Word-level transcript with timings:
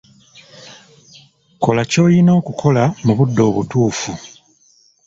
Kola 1.63 1.81
ky'olina 1.91 2.31
okukola 2.39 2.83
mu 3.05 3.13
budde 3.17 3.41
obutuufu. 3.49 4.11